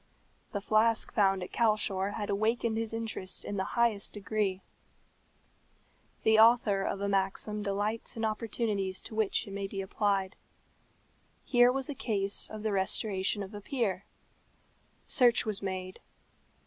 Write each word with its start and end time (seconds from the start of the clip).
The 0.51 0.61
flask 0.61 1.13
found 1.13 1.43
at 1.43 1.51
Calshor 1.51 2.13
had 2.15 2.31
awakened 2.31 2.75
his 2.75 2.91
interest 2.91 3.45
in 3.45 3.57
the 3.57 3.63
highest 3.77 4.13
degree. 4.13 4.63
The 6.23 6.39
author 6.39 6.81
of 6.81 7.01
a 7.01 7.07
maxim 7.07 7.61
delights 7.61 8.17
in 8.17 8.25
opportunities 8.25 8.99
to 9.01 9.13
which 9.13 9.45
it 9.45 9.51
may 9.51 9.67
be 9.67 9.79
applied. 9.79 10.35
Here 11.43 11.71
was 11.71 11.87
a 11.87 11.93
case 11.93 12.49
of 12.49 12.63
the 12.63 12.71
restoration 12.71 13.43
of 13.43 13.53
a 13.53 13.61
peer. 13.61 14.05
Search 15.05 15.45
was 15.45 15.61
made. 15.61 15.99